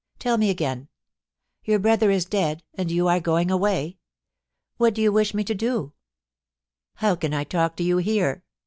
[0.17, 0.87] Tell me again.
[1.63, 3.99] Your brother is dead, and you are going away.
[4.77, 5.93] "What do you wish me to do?
[6.95, 8.43] How can I talk to you here